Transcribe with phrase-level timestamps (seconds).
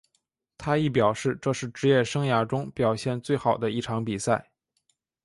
[0.57, 4.49] 他亦表示这是职业生涯中表现最好的一场比赛。